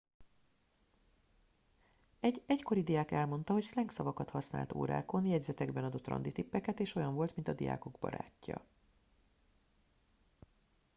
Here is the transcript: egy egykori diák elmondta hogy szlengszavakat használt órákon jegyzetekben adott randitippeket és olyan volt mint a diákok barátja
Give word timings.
egy 2.19 2.43
egykori 2.45 2.83
diák 2.83 3.11
elmondta 3.11 3.53
hogy 3.53 3.61
szlengszavakat 3.61 4.29
használt 4.29 4.73
órákon 4.73 5.25
jegyzetekben 5.25 5.83
adott 5.83 6.07
randitippeket 6.07 6.79
és 6.79 6.95
olyan 6.95 7.15
volt 7.15 7.35
mint 7.35 7.47
a 7.47 7.53
diákok 7.53 7.99
barátja 7.99 8.61